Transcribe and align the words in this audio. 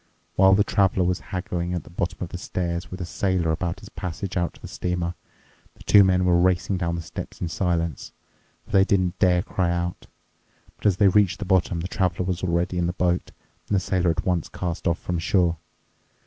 While 0.35 0.55
the 0.55 0.63
Traveler 0.63 1.05
was 1.05 1.19
haggling 1.29 1.75
at 1.75 1.83
the 1.83 1.91
bottom 1.91 2.17
of 2.23 2.29
the 2.29 2.39
stairs 2.39 2.89
with 2.89 3.01
a 3.01 3.05
sailor 3.05 3.51
about 3.51 3.81
his 3.81 3.89
passage 3.89 4.35
out 4.35 4.55
to 4.55 4.59
the 4.61 4.67
steamer, 4.67 5.13
the 5.75 5.83
two 5.83 6.03
men 6.03 6.25
were 6.25 6.41
racing 6.41 6.77
down 6.77 6.95
the 6.95 7.03
steps 7.03 7.39
in 7.39 7.49
silence, 7.49 8.11
for 8.65 8.71
they 8.71 8.83
didn't 8.83 9.19
dare 9.19 9.43
cry 9.43 9.69
out. 9.69 10.07
But 10.75 10.87
as 10.87 10.97
they 10.97 11.07
reached 11.07 11.37
the 11.37 11.45
bottom, 11.45 11.81
the 11.81 11.87
Traveler 11.87 12.25
was 12.25 12.41
already 12.41 12.79
in 12.79 12.87
the 12.87 12.93
boat, 12.93 13.31
and 13.69 13.75
the 13.75 13.79
sailor 13.79 14.09
at 14.09 14.25
once 14.25 14.49
cast 14.49 14.87
off 14.87 14.97
from 14.97 15.19
shore. 15.19 15.57